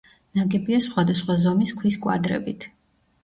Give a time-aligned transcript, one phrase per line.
[0.37, 2.69] ნაგებია სხვადასხვა ზომის ქვის კვადრებით.